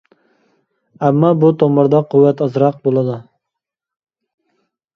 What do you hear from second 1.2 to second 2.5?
بۇ تومۇردا قۇۋۋەت